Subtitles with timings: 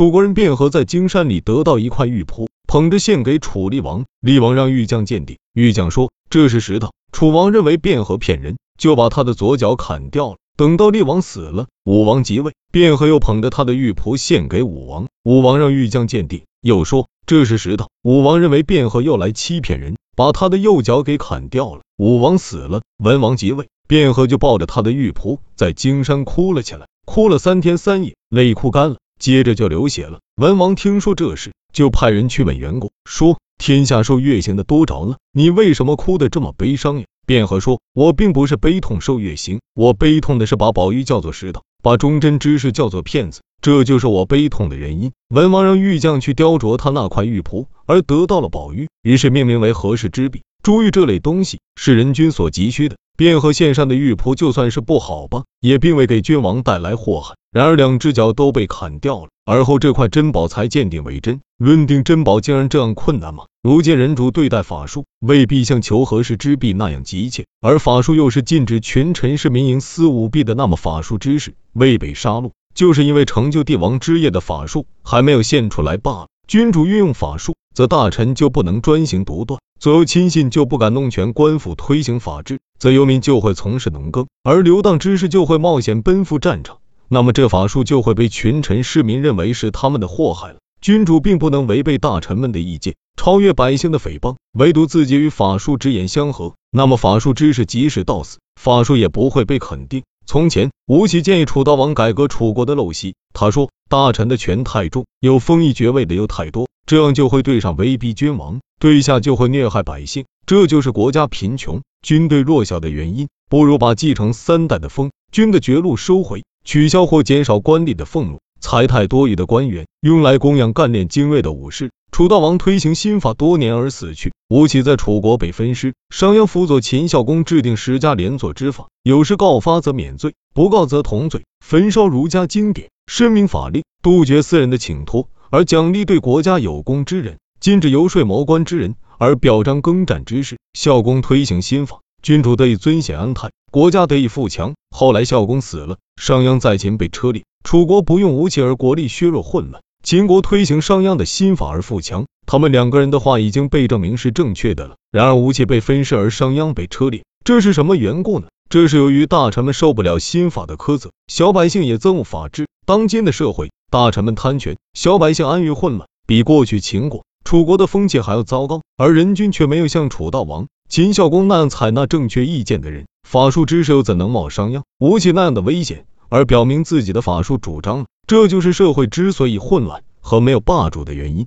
[0.00, 4.06] 楚国人卞和在荆山里得到一块玉璞，捧着献给楚厉王。
[4.22, 6.88] 厉王让玉匠鉴定，玉匠说这是石头。
[7.12, 10.36] 楚王认为卞和骗人，就把他的左脚砍掉了。
[10.56, 15.06] 等到厉王死了，武王即位，卞和又捧着他的玉璞献给武王。
[15.22, 17.90] 武王让玉匠鉴定，又说这是石头。
[18.02, 21.82] 武王认为卞和又来欺骗人，把他的右脚给砍掉了。
[21.98, 28.96] 武王死了，文王即位，卞和就抱着他的玉璞在荆山哭了起来，哭了三天三夜，泪哭干了。
[29.20, 30.18] 接着就流血了。
[30.36, 37.04] 文王听说这事，就派人去问袁公，说天下受月刑的多着了，你为什么哭得这么悲伤呀？
[37.26, 45.12] 卞和说，我并不是悲痛受月刑，我悲痛的是把宝玉叫做石头，把忠贞之士叫做骗子，这就是我悲痛的原因。
[45.28, 50.42] 文王让玉匠去雕琢他那块玉璞，而得到了宝玉，于是命名为和氏之璧。
[50.62, 57.36] 珠玉这类东西是人君所急需的，卞和献上的玉璞就算是不好吧，也并未给君王带来祸害。
[57.52, 61.40] 然而两只脚都被砍掉了，而后这块珍宝才鉴定为真。
[61.58, 63.46] 论定珍宝竟然这样困难吗？
[63.60, 76.28] 如今人主对待法术，未必像求和氏之璧那样急切，而法术又是禁止群臣士民营私舞弊的，那么法术之士未被杀戮，就是因为成就帝王之业的法术还没有现出来罢了。
[76.46, 86.78] 君主运用法术，则大臣就不能专行独断，左右亲信就不敢弄权，官府推行法治，则游民就会从事农耕，而流荡之士就会冒险奔赴战场。
[87.12, 90.58] 那么这法术就会被群臣市民认为是他们的祸害了。
[90.80, 100.04] 君主并不能违背大臣们的意见，超越百姓的诽谤，唯独自己与法术之言相合，那么法术知识即使到死，法术也不会被肯定。
[100.24, 103.16] 从前，吴起建议楚悼王改革楚国的陋习。
[103.34, 113.26] 他说，大臣的权太重，有封邑爵位的又太多，这样就会对上威逼君王，对下就会虐害百姓，这就是国家贫穷、军队弱小的原因。
[113.48, 121.90] 不如把继承三代的封君的爵禄收回，取消或减少官吏的俸禄，财太多余的官员用来供养干练精锐的武士。
[122.12, 125.94] 楚悼王推行新法多年而死去，吴起在楚国被分尸。
[126.14, 131.44] 商鞅辅佐秦孝公制定十家连坐之法，有时告发则免罪，不告则同罪。
[131.64, 140.58] 焚烧儒家经典，申明法令，杜绝私人的请托，而奖励对国家有功之人，禁止游说谋官之人，而表彰耕战之士。
[140.74, 144.74] 孝公推行新法，君主得以尊显安泰，国家得以富强。
[144.90, 149.82] 后来孝公死了，商鞅在秦被车裂，楚国不用吴起而国力削弱混乱。
[150.02, 154.96] 秦国推行商鞅的新法而富强，他们两个人的话已经被证明是正确的了。
[155.10, 158.48] 然而吴起被分尸，而商鞅被车裂，这是什么缘故呢？
[158.68, 162.66] 这是由于大臣们受不了新法的苛责，小百姓也憎恶法治。
[162.84, 168.82] 当今的社会，大臣们贪权，小百姓安于混乱，比过去秦国、楚国的风气还要糟糕。
[168.98, 178.06] 而人君却没有像楚悼王、秦孝公那样采纳正确意见的人，法术知识又怎能冒商鞅、吴起那样的危险而表明自己的法术主张呢？
[178.26, 181.46] 这就是社会之所以混乱和没有霸主的原因。